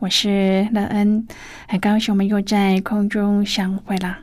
[0.00, 1.26] 我是乐恩，
[1.66, 4.18] 很高兴我们又在空中相会了。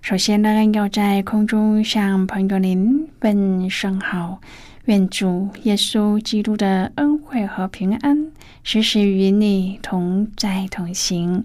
[0.00, 4.40] 首先，乐恩要在空中向朋友您问声好，
[4.86, 8.32] 愿主耶稣基督的恩惠和平安
[8.64, 11.44] 时时与你同在同行。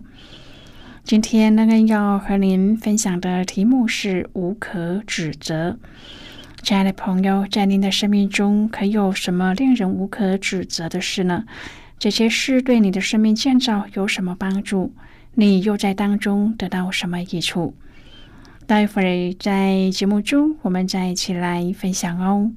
[1.03, 5.77] 今天，乐恩要和您分享的题目是无可指责。
[6.63, 11.43] 亲爱的朋友，在您的生命中，可有什么令人无可指责的事呢？
[11.99, 14.93] 这些事对你的生命建造有什么帮助？
[15.33, 17.73] 你又在当中得到什么益处？
[18.65, 22.51] 待会儿在节目中，我们再一起来分享哦。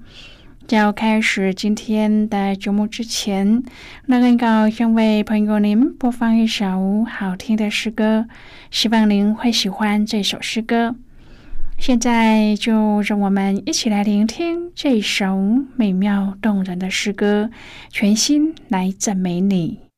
[0.66, 3.62] 在要开始今天的节目之前，
[4.06, 8.26] 那很高兴为朋友您播放一首好听的诗歌，
[8.70, 10.94] 希望您会喜欢这首诗歌。
[11.80, 15.34] 现在就让我们一起来聆听这首
[15.76, 17.50] 美妙动人的诗歌，
[17.88, 19.89] 全心来赞美你。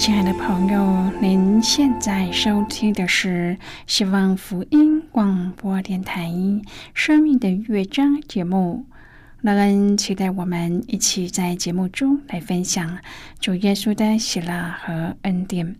[0.00, 6.24] 亲爱的朋友，您现在收听的是希望福音广播电台
[6.94, 8.86] 《生命的乐章》节目。
[9.42, 12.96] 乐恩期待我们一起在节目中来分享
[13.40, 15.76] 主耶稣的喜乐和恩典。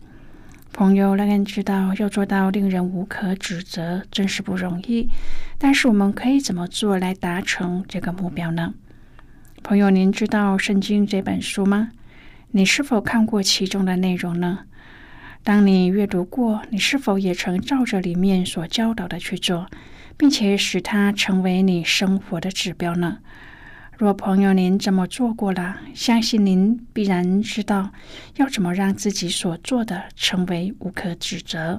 [0.70, 5.08] 朋友，乐恩知道要做到令人无可指责，真是不容易。
[5.56, 8.74] 但是我们可以怎么做来达成这个目标呢？
[9.62, 11.92] 朋友，您知道《圣经》这本书吗？
[12.52, 14.60] 你是否看过其中的内容呢？
[15.44, 19.68] 当你阅读过，你是否也曾照着里面所教导的去做，
[20.16, 23.18] 并且使它成为你生活的指标呢？
[23.96, 27.92] 若朋友您这么做过了，相信您必然知道
[28.36, 31.78] 要怎么让自己所做的成为无可指责。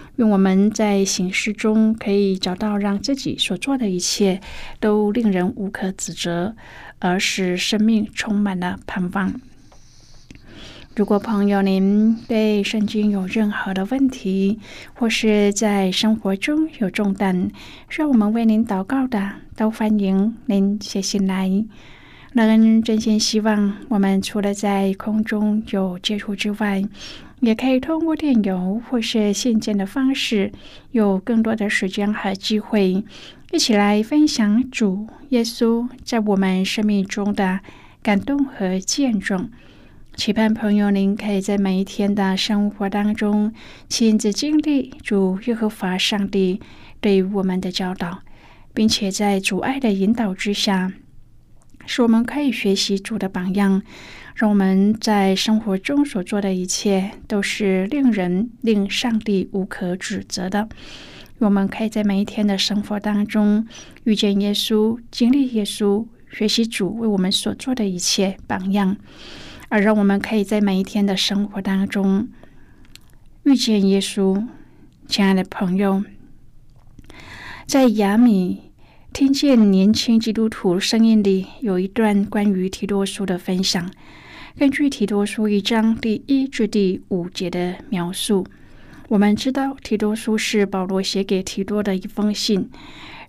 [0.21, 4.39] 愿我们在行事中可以找到让自己所做的一切
[4.79, 6.55] 都令人无可指责，
[6.99, 9.33] 而使生命充满了盼望。
[10.95, 14.59] 如果朋友您对圣经有任何的问题，
[14.93, 17.49] 或是在生活中有重担，
[17.89, 21.49] 需要我们为您祷告的，都欢迎您写信来。
[22.33, 26.83] 乐恩真心希望，我们除了在空中有接触之外，
[27.41, 30.51] 也可以通过电邮或是信件的方式，
[30.91, 33.03] 有更多的时间和机会，
[33.51, 37.59] 一起来分享主耶稣在我们生命中的
[38.01, 39.49] 感动和见证。
[40.15, 43.53] 期盼朋友您可以在每一天的生活当中
[43.87, 46.61] 亲自经历主耶和华上帝
[46.99, 48.19] 对我们的教导，
[48.73, 50.91] 并且在主爱的引导之下，
[51.87, 53.81] 使我们可以学习主的榜样。
[54.35, 60.67] 让我们在生活中所做的一切都是令人、令上帝无可指责的。
[61.39, 63.67] 我们可以在每一天的生活当中
[64.03, 68.95] 遇见耶稣、经历耶稣、学习主为我们所做的一切榜样，
[69.69, 72.29] 而让我们可以在每一天的生活当中
[73.43, 74.47] 遇见耶稣。
[75.07, 76.03] 亲爱的朋友，
[77.65, 78.70] 在雅米
[79.13, 83.91] 听见年轻基督徒声音里有一段关于提多书的分享。
[84.57, 88.47] 根据提多书一章第一至第五节的描述，
[89.09, 92.69] 我们知道提多书是保罗写给提多的一封信。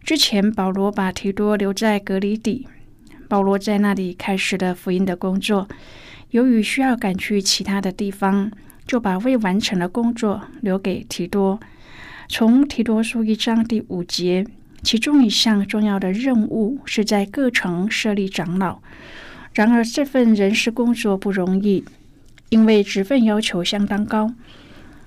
[0.04, 2.68] 之前，保罗把提多留在隔离底，
[3.28, 5.68] 保罗在那里开始了福音的工作。
[6.30, 8.52] 由于需要赶去其他的地方，
[8.86, 11.58] 就把未完成的工作留给提多。
[12.28, 14.46] 从提多书一章第五节，
[14.82, 18.80] 其中一项重要的任务是在各城设立长老。
[19.54, 21.84] 然而，这份人事工作不容易，
[22.48, 24.34] 因为职份要求相当高。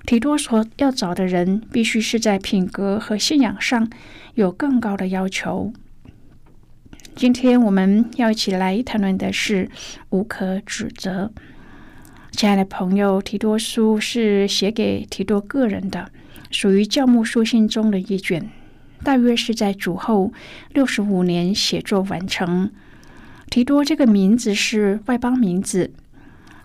[0.06, 3.90] 提多所要找的人，必须是在品格和信仰上
[4.36, 5.74] 有更高的要求。
[7.16, 9.70] 今天我们要一起来谈论的是
[10.10, 11.32] 无可指责。
[12.32, 16.12] 亲爱的朋友，提多书是写给提多个人的，
[16.52, 18.48] 属于教牧书信中的一卷，
[19.04, 20.32] 大约是在主后
[20.74, 22.72] 六十五年写作完成。
[23.50, 25.92] 提多这个名字是外邦名字。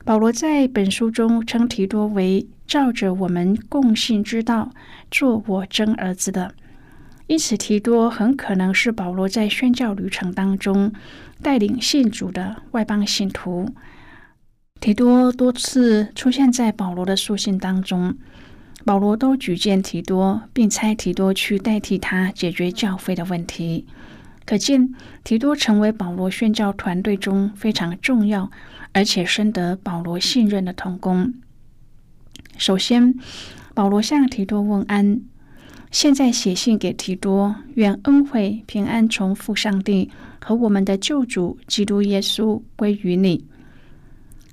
[0.05, 4.71] 保罗在本书中称提多为照着我们共信之道
[5.11, 6.55] 做我真儿子的，
[7.27, 10.93] 因此提多很可能是保罗在宣教旅程当中
[11.43, 13.69] 带领信主的外邦信徒。
[14.81, 18.17] 提多多次出现在保罗的书信当中，
[18.85, 23.87] 保罗都举荐提多，并差提多去代替他解决教会的问题。
[24.47, 28.51] 可见，提多成为保罗宣教团队中非常重要，
[28.93, 31.33] 而且深得保罗信任的同工。
[32.57, 33.15] 首先，
[33.75, 35.21] 保罗向提多问安，
[35.91, 40.11] 现在写信给提多，愿恩惠平安从父上帝
[40.45, 43.45] 和我们的救主基督耶稣归于你。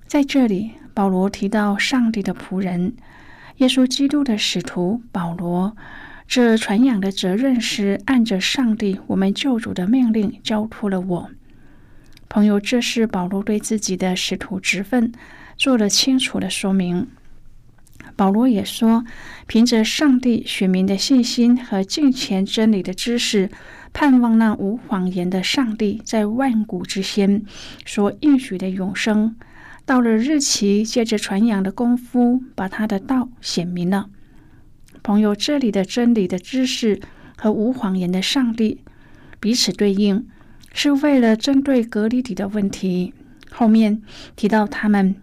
[0.05, 2.93] 在这里，保罗提到上帝的仆人，
[3.57, 5.75] 耶稣基督的使徒保罗。
[6.27, 11.31] 这传扬的责任是按着上帝我们救主的命令交托了我，
[12.27, 12.59] 朋友。
[12.59, 15.13] 这是保罗对自己的使徒职分
[15.55, 17.07] 做了清楚的说明。
[18.17, 19.05] 保罗也说，
[19.47, 23.49] 凭着上帝选民的信心和敬虔真理的知识，
[23.93, 27.43] 盼望那无谎言的上帝在万古之先
[27.85, 29.35] 所应许的永生，
[29.87, 34.09] 到了日期，借着传扬的功夫，把他的道显明了。
[35.01, 36.99] 朋友，这里的真理的知识
[37.37, 38.81] 和无谎言的上帝
[39.39, 40.27] 彼此对应，
[40.73, 43.13] 是为了针对隔离底的问题。
[43.49, 44.01] 后面
[44.35, 45.15] 提到他们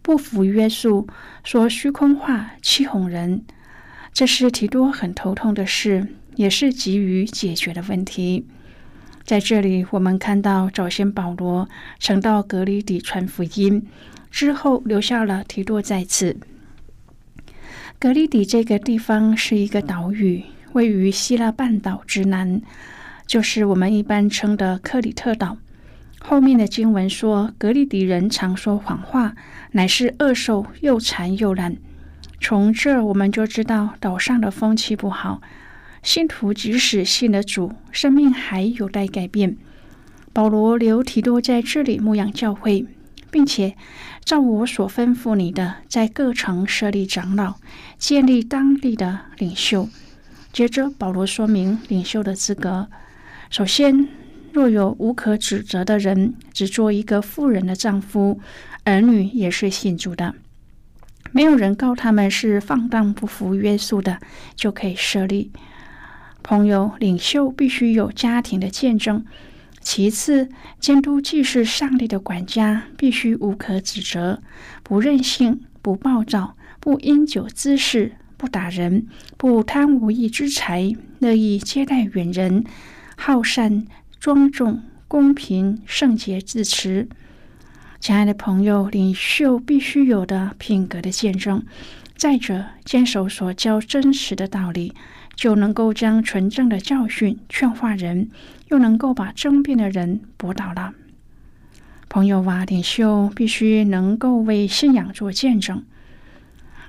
[0.00, 1.08] 不服约束，
[1.42, 3.44] 说虚空话，欺哄人，
[4.12, 8.46] 这是提多很头痛的事，也是急于解决的问题。
[9.24, 13.86] 在这里，我们看到早先保罗曾到格里底传福音，
[14.30, 16.36] 之后留下了提多在此。
[17.98, 22.60] 格里底这个地方是一个岛屿，位于希腊半岛之南，
[23.26, 25.56] 就是我们一般称的克里特岛。
[26.20, 29.34] 后面的经文说，格里底人常说谎话，
[29.72, 31.76] 乃是恶兽，又馋又懒。
[32.40, 35.40] 从这儿我们就知道岛上的风气不好。
[36.02, 39.56] 信徒即使信了主，生命还有待改变。
[40.32, 42.84] 保罗留提多在这里牧养教会，
[43.30, 43.76] 并且
[44.24, 47.54] 照我所吩咐你的，在各城设立长老，
[47.98, 49.88] 建立当地的领袖。
[50.52, 52.88] 接着，保罗说明领袖的资格。
[53.48, 54.08] 首先，
[54.52, 58.40] 若有无可指责的人，只做一个妇人的丈夫，
[58.84, 60.34] 儿女也是信主的，
[61.30, 64.18] 没有人告他们是放荡不服约束的，
[64.56, 65.52] 就可以设立。
[66.42, 69.24] 朋友，领袖必须有家庭的见证。
[69.80, 74.42] 其次，监督既是上帝的管家，必须无可指责，
[74.82, 79.06] 不任性，不暴躁，不因酒滋事，不打人，
[79.36, 82.64] 不贪无义之财，乐意接待远人，
[83.16, 83.84] 好善、
[84.20, 87.08] 庄重、公平、圣洁自持。
[87.98, 91.64] 亲爱的朋友，领袖必须有的品格的见证。
[92.16, 94.94] 再者，坚守所教真实的道理。
[95.34, 98.28] 就能够将纯正的教训劝化人，
[98.68, 100.94] 又能够把争辩的人驳倒了。
[102.08, 105.82] 朋友啊，领袖必须能够为信仰做见证。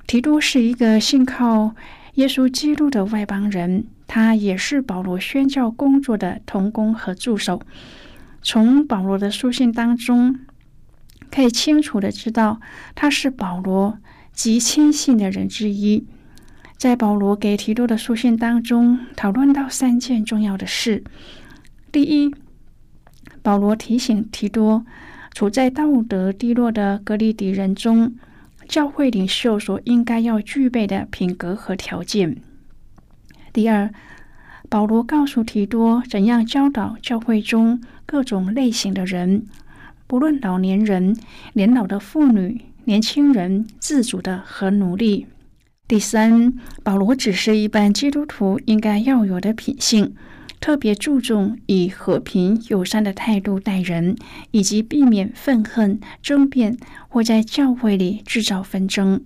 [0.06, 1.76] 提多是一个信靠
[2.16, 7.62] 耶稣基督的外邦人，他也是保罗宣教工作的同工和助手。
[8.42, 10.40] 从保罗的书信当中，
[11.32, 12.60] 可以清楚的知道，
[12.94, 13.98] 他是保罗
[14.34, 16.06] 极亲信的人之一。
[16.84, 21.02] 在保罗给提多的书信当中，讨论到三件重要的事。
[21.94, 22.36] 第一，
[23.42, 24.86] 保罗提醒提多，
[25.34, 28.14] 处在道德低落的格里底人中，
[28.68, 32.36] 教会领袖所应该要具备的品格和条件。
[33.54, 33.90] 第二，
[34.68, 39.46] 保罗告诉提多怎样教导教会中各种类型的人，
[40.06, 41.16] 不论老年人、
[41.54, 45.28] 年老的妇女、年轻人、自主的和奴隶。
[45.94, 50.16] 第三，保罗只是一般基督徒应该要有的品性，
[50.60, 54.16] 特别注重以和平友善的态度待人，
[54.50, 56.76] 以及避免愤恨、争辩
[57.08, 59.24] 或在教会里制造纷争。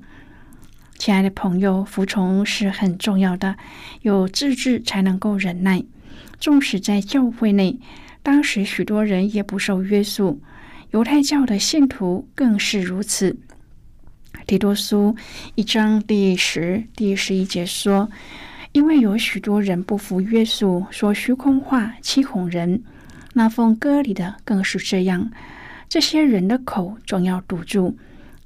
[0.97, 3.55] 亲爱的朋友，服从是很重要的，
[4.01, 5.85] 有自制才能够忍耐。
[6.37, 7.79] 纵使在教会内，
[8.21, 10.41] 当时许多人也不受约束，
[10.91, 13.37] 犹太教的信徒更是如此。
[14.47, 15.13] 提多书
[15.55, 18.09] 一章第十、第十一节说
[18.71, 22.81] ：“因为有许多人不服约束，说虚空话，欺哄人。
[23.33, 25.29] 那奉歌里的更是这样。
[25.89, 27.97] 这些人的口总要堵住，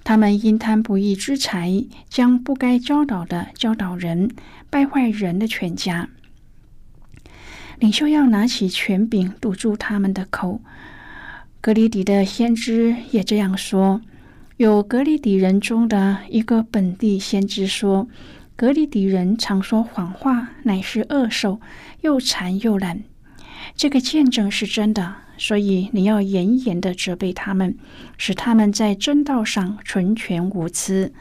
[0.03, 4.31] 他们因贪不义之财，将不该教导的教导人，
[4.71, 6.09] 败坏人的全家。
[7.77, 10.61] 领袖要拿起权柄堵住他们的口。
[11.61, 14.01] 格里底的先知也这样说。”
[14.61, 18.07] 有格里底人中的一个本地先知说
[18.55, 21.59] ：“格里底人常说谎话，乃是恶兽，
[22.01, 23.01] 又馋又懒。”
[23.75, 27.75] 这个见证是真的，所以你要严严的责备他们，
[28.19, 31.11] 使他们在真道上纯全无疵。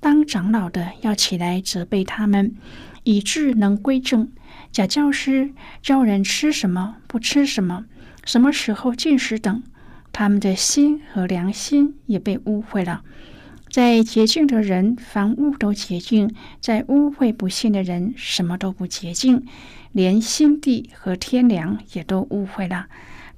[0.00, 2.56] 当长老的要起来责备他们，
[3.04, 4.32] 以致能归正。
[4.72, 7.84] 假教师教人吃什么，不吃什么，
[8.24, 9.62] 什么时候进食等。
[10.12, 13.02] 他们的心和良心也被污秽了。
[13.70, 16.28] 在洁净的人，凡物都洁净；
[16.60, 19.46] 在污秽不信的人，什么都不洁净，
[19.92, 22.86] 连心地和天良也都污秽了。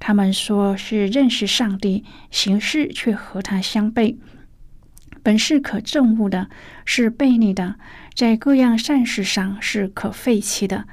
[0.00, 4.16] 他们说是认识上帝，行事却和他相悖。
[5.22, 6.48] 本是可憎恶的，
[6.84, 7.76] 是悖逆的，
[8.14, 10.86] 在各样善事上是可废弃的。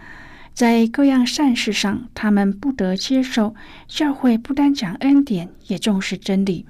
[0.59, 3.55] 在各样善事上，他们不得接受。
[3.87, 6.65] 教会不单讲恩典，也重视真理，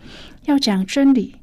[0.45, 1.37] 要讲真理。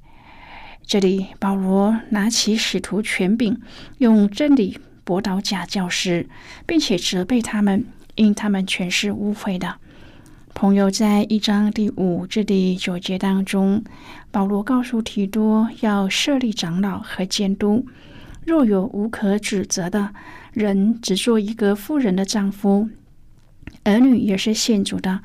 [0.86, 3.60] 这里，保罗拿起使徒权柄，
[3.98, 6.28] 用真理驳倒假教师，
[6.64, 7.84] 并且责备他们，
[8.14, 9.78] 因他们全是污秽的。
[10.54, 13.82] 朋友，在一章第五至第九节当中，
[14.30, 17.84] 保罗告诉提多要设立长老和监督。
[18.44, 20.14] 若有无可指责的
[20.56, 22.88] 人，只做一个妇人的丈夫，
[23.84, 25.20] 儿女也是信主的，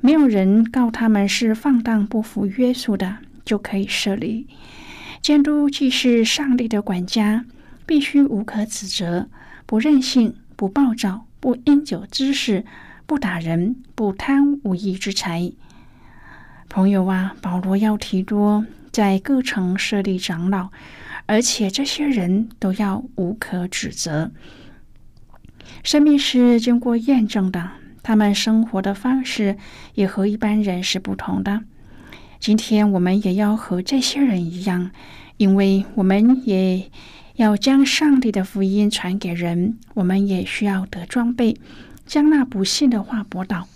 [0.00, 4.48] 没有人告他们是放荡不服约束的，就可以设立
[5.22, 5.70] 监督。
[5.70, 7.44] 既是上帝的管家，
[7.86, 9.28] 必须无可指责，
[9.64, 12.64] 不任性，不暴躁，不因酒滋事，
[13.06, 15.52] 不打人，不贪无义之财。
[16.68, 20.70] 朋友啊，保罗要提多在各城设立长老，
[21.26, 24.32] 而且这些人都要无可指责。
[25.84, 27.72] 生命是经过验证的，
[28.02, 29.58] 他们生活的方式
[29.94, 31.60] 也和一般人是不同的。
[32.40, 34.90] 今天我们也要和这些人一样，
[35.36, 36.90] 因为我们也
[37.34, 41.58] 要将上帝的福音传给人，我们也需要得装备，
[42.06, 43.68] 将那不信的话驳倒。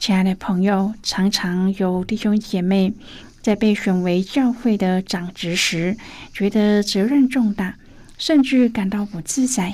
[0.00, 2.92] 亲爱的朋友，常常有弟兄姐妹
[3.40, 5.96] 在被选为教会的长职时，
[6.32, 7.76] 觉得责任重大，
[8.18, 9.72] 甚至感到不自在。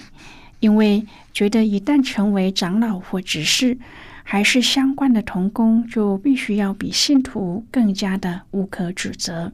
[0.63, 3.77] 因为觉得一旦成为长老或执事，
[4.23, 9.53] 还是相关的同工，就必须要比信徒更加的无可指责。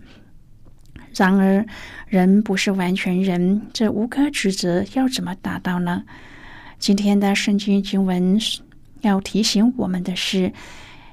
[1.17, 1.65] 然而，
[2.09, 6.05] 人不是完全人，这无可指责要怎么达到呢？
[6.79, 8.39] 今天的圣经经文
[9.01, 10.53] 要提醒我们的是，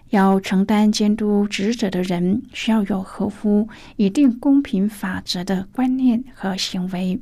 [0.10, 7.18] 要承担监督职责的人，需要有合乎一定公平法则的观念和行为。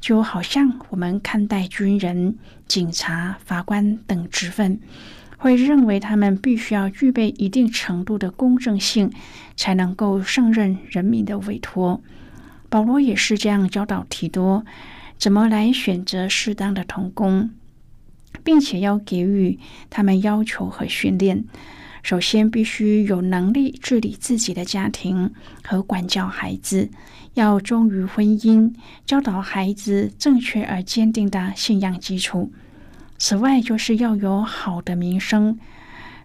[0.00, 2.36] 就好像我们看待军人、
[2.66, 4.80] 警察、法官等职分，
[5.36, 9.10] 会认为他们必须要具备一定程度的公正性，
[9.56, 12.00] 才能够胜任人民的委托。
[12.68, 14.64] 保罗也是这样教导提多，
[15.18, 17.50] 怎么来选择适当的童工，
[18.44, 19.58] 并且要给予
[19.90, 21.44] 他们要求和训练。
[22.02, 26.88] 首先，必须有能力治理自己的家庭和管教孩子。
[27.38, 28.74] 要忠于婚姻，
[29.06, 32.50] 教导孩子正确而坚定的信仰基础。
[33.16, 35.56] 此外，就是要有好的名声。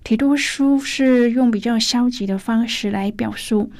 [0.03, 3.71] 提多书是用比较消极的方式来表述，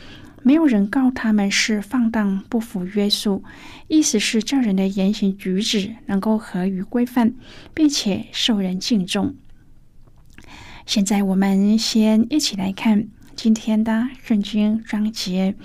[0.44, 3.44] 没有人告他们是放荡不服约束，
[3.88, 7.34] 意思是这人的言行举止能够合于规范，
[7.74, 9.34] 并且受人敬重。
[10.86, 15.56] 现在，我们先一起来看今天的圣经章节。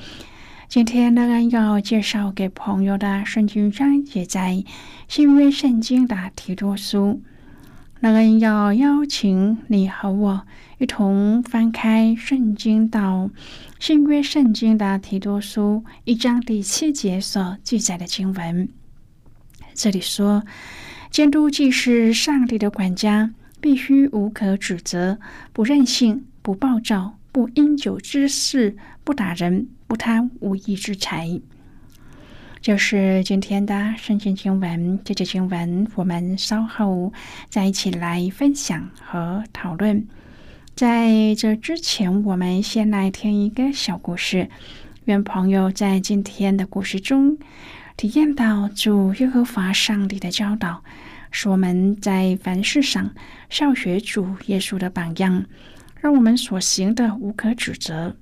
[0.69, 4.63] 今天乐恩要介绍给朋友的圣经章节在
[5.09, 7.23] 新约圣经的提多书。
[8.01, 13.31] 乐恩要邀请你和我一同翻开圣经到
[13.81, 18.69] 新约圣经的提多书一章第七节所记载的经文。
[19.73, 20.45] 这里说，
[21.11, 25.19] 监督既是上帝的管家，必须无可指责，
[25.55, 29.69] 不任性，不暴躁，不因酒之事，不打人。
[29.89, 31.41] 不贪无义之财，
[32.61, 35.01] 就是今天的圣经经文。
[35.03, 37.11] 这节经文，我们稍后
[37.49, 40.07] 再一起来分享和讨论。
[40.77, 44.51] 在这之前，我们先来听一个小故事。
[45.07, 47.39] 愿朋友在今天的故事中
[47.97, 50.85] 体验到主耶和华上帝的教导，
[51.31, 53.11] 使我们在凡事上
[53.49, 55.47] 效学主耶稣的榜样，
[55.97, 58.15] 让我们所行的无可指责。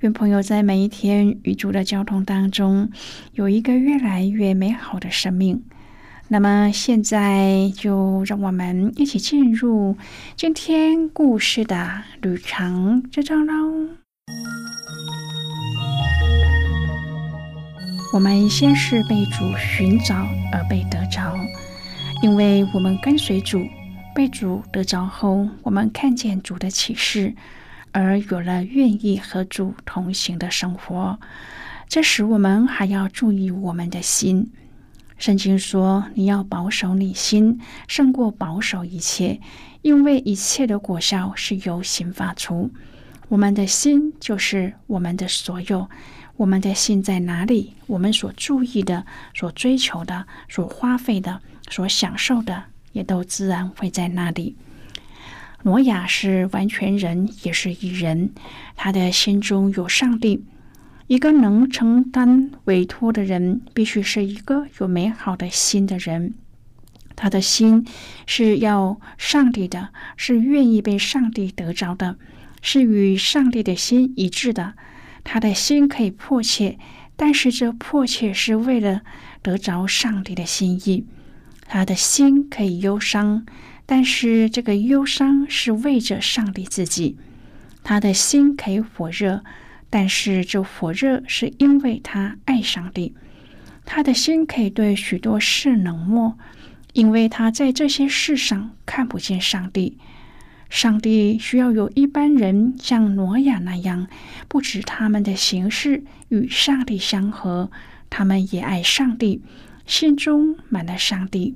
[0.00, 2.90] 愿朋友在每一天与主的交通当中，
[3.32, 5.64] 有一个越来越美好的生命。
[6.28, 9.96] 那么，现在就让我们一起进入
[10.36, 13.88] 今天故事的旅程之中喽。
[18.12, 21.34] 我们先是被主寻找而被得着，
[22.22, 23.66] 因为我们跟随主，
[24.14, 27.34] 被主得着后，我们看见主的启示。
[27.98, 31.18] 而有了愿意和主同行的生活，
[31.88, 34.52] 这时我们还要注意我们的心。
[35.16, 39.40] 圣经说：“你要保守你心，胜过保守一切，
[39.80, 42.70] 因为一切的果效是由心发出。”
[43.28, 45.88] 我们的心就是我们的所有。
[46.36, 54.54] 我们的心在哪里，我们所注意的、所追求的、所花费的、所享受的，也都自然会在那里。
[55.66, 58.30] 挪亚是完全人，也是一人。
[58.76, 60.44] 他的心中有上帝。
[61.08, 66.34] 一个能承担委托的人，必须是一个有美好的心的人。
[67.16, 67.84] 他的心
[68.28, 72.16] 是要上帝的，是愿意被上帝得着的，
[72.62, 74.74] 是与上帝的心一致的。
[75.24, 76.78] 他的心可以迫切，
[77.16, 79.00] 但是这迫切是为了
[79.42, 81.08] 得着上帝的心意。
[81.66, 83.44] 他的心可以忧伤。
[83.86, 87.16] 但是这个忧伤是为着上帝自己，
[87.84, 89.44] 他的心可以火热，
[89.88, 93.14] 但是这火热是因为他爱上帝。
[93.84, 96.36] 他的心可以对许多事冷漠，
[96.94, 99.96] 因为他在这些事上看不见上帝。
[100.68, 104.08] 上帝需要有一般人像挪亚那样，
[104.48, 107.70] 不止他们的形式与上帝相合，
[108.10, 109.40] 他们也爱上帝，
[109.86, 111.54] 心中满了上帝。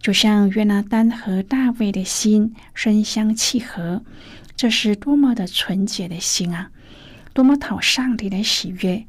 [0.00, 4.02] 就像约拿丹和大卫的心深相契合，
[4.56, 6.70] 这是多么的纯洁的心啊！
[7.32, 9.04] 多么讨上帝的喜悦！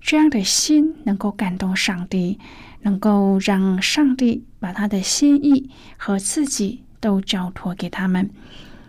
[0.00, 2.38] 这样的心能够感动上帝，
[2.82, 8.30] 能够让上帝把他的心意和自己都交托给他们。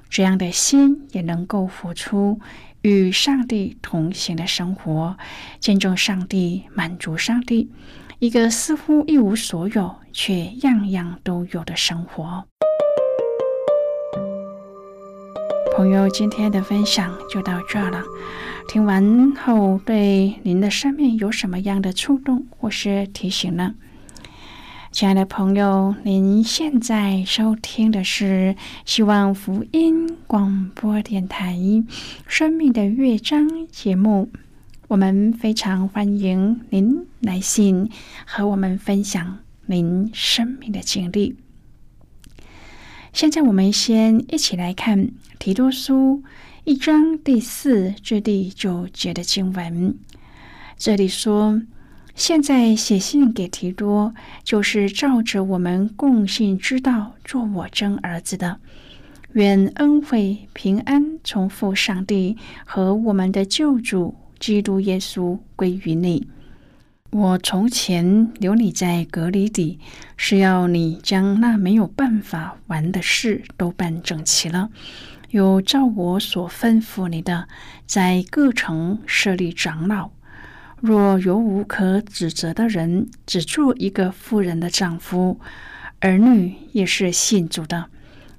[0.09, 2.39] 这样的心也能够付出
[2.81, 5.17] 与上帝同行的生活，
[5.59, 7.69] 见证上帝，满足上帝。
[8.19, 12.45] 一个似乎一无所有，却样样都有的生活。
[15.75, 18.03] 朋友，今天的分享就到这了。
[18.67, 23.75] 听完后，对您的生命有什么样的触动或是提醒呢？
[24.91, 31.53] 亲爱的朋友，您现在收听的是希望福音广播电台
[32.25, 34.31] 《生命的乐章》节目。
[34.87, 37.89] 我们非常欢迎您来信
[38.25, 41.35] 和我们分享您生命的经历。
[43.11, 46.23] 现在，我们先一起来看提多书
[46.63, 49.97] 一章第四至第九节的经文。
[50.77, 51.61] 这里说
[52.15, 54.13] ：“现在写信给提多，
[54.45, 58.61] 就是照着我们共信之道做我真儿子的。
[59.33, 66.27] 愿恩惠平安从父上帝和我们的救主。”基督耶稣归于你。
[67.09, 69.79] 我从前留你在隔离底，
[70.17, 74.69] 是要你将那没有办法完的事都办整齐了。
[75.29, 77.47] 有照我所吩咐你的，
[77.85, 80.11] 在各城设立长老。
[80.79, 85.39] 若有无可指责的人，只做一个妇人的丈夫，
[86.01, 87.89] 儿女也是信主的，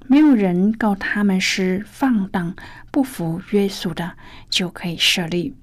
[0.07, 2.55] 没有人告他们是放荡
[2.91, 4.13] 不服约束的，
[4.49, 5.55] 就可以设立。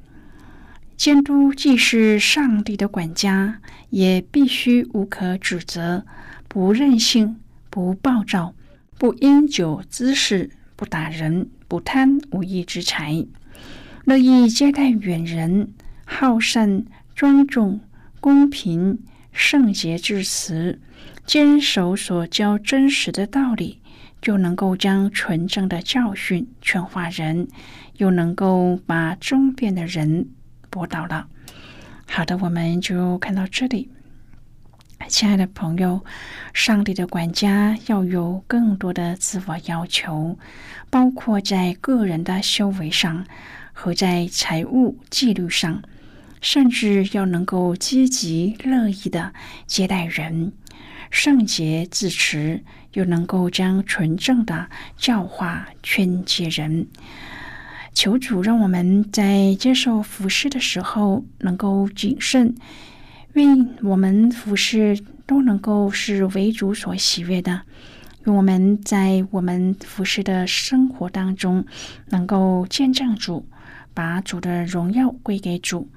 [0.96, 6.06] 监督既是上帝的管家，也必须无可指责，
[6.48, 7.36] 不任性，
[7.68, 8.54] 不暴躁，
[8.98, 13.26] 不因酒滋事，不打人，不贪无义之财，
[14.04, 15.68] 乐意接待远人，
[16.06, 17.80] 好善、庄重、
[18.18, 18.98] 公平、
[19.32, 20.80] 圣洁至慈，
[21.26, 23.80] 坚守所教真实的道理，
[24.22, 27.46] 就能够将纯正的教训劝化人，
[27.98, 30.30] 又能够把争辩的人。
[30.76, 31.26] 播到了，
[32.06, 33.90] 好的，我们就看到这里。
[35.08, 36.04] 亲爱的朋友，
[36.52, 40.38] 上帝的管家要有更多的自我要求，
[40.90, 43.24] 包括在个人的修为上
[43.72, 45.82] 和在财务纪律上，
[46.42, 49.32] 甚至要能够积极乐意的
[49.66, 50.52] 接待人，
[51.10, 52.62] 圣洁自持，
[52.92, 56.86] 又能够将纯正的教化劝诫人。
[57.96, 62.54] 求主让我们在接受服侍的时候能够谨慎，
[63.32, 67.62] 愿我们服侍都能够是为主所喜悦的。
[68.26, 71.64] 愿我们在我们服侍的生活当中
[72.10, 73.48] 能够见证主，
[73.94, 75.88] 把主的荣耀归给主。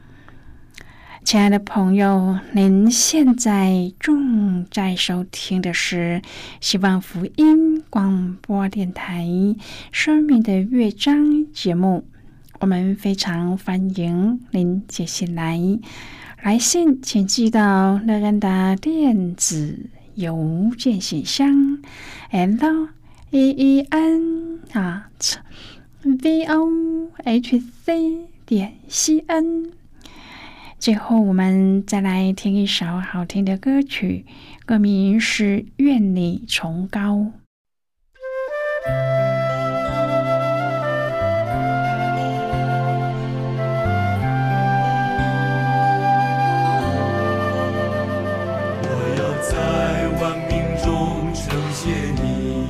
[1.30, 6.24] 亲爱的朋友，您现在正在收听的是
[6.60, 9.26] 希望福音广播电台
[9.92, 11.16] 《生命的乐章》
[11.54, 12.04] 节目。
[12.60, 15.60] 我们非常欢迎您接下来
[16.42, 21.78] 来信，请寄到乐安的电子邮件信箱
[22.32, 22.88] ：l
[23.30, 25.36] e e n at
[26.02, 29.79] v o h c 点 c n。
[30.80, 34.26] 最后，我们再来听一首好听的歌曲，
[34.66, 37.16] 歌名是《愿你崇高》。
[48.82, 48.88] 我
[49.18, 50.88] 要在万民中
[51.36, 51.92] 称谢
[52.24, 52.70] 你，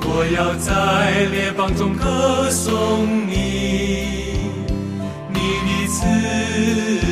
[0.00, 4.13] 我要在列邦中歌颂你。
[6.04, 7.03] você.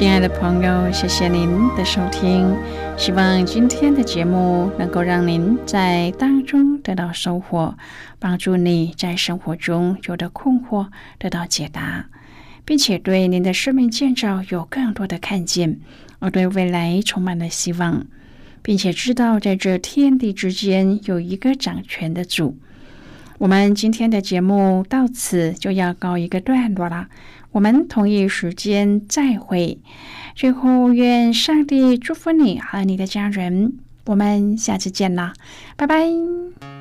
[0.00, 2.56] 亲爱的朋友，谢谢您的收听。
[2.96, 7.76] 希望今天的节目能够让您在当中得到收获，
[8.18, 10.86] 帮助你在生活中有的困惑
[11.18, 12.06] 得到解答，
[12.64, 15.78] 并且对您的生命建造有更多的看见，
[16.18, 18.06] 而对未来充满了希望，
[18.62, 22.56] 并且知道在这天地之间有一个掌权的主。
[23.36, 27.08] 我们今天的节目到此就要告一个段落了。
[27.52, 29.78] 我们同一时间再会。
[30.34, 33.74] 最后，愿上帝祝福你和你的家人。
[34.06, 35.34] 我们下次见啦，
[35.76, 36.79] 拜拜。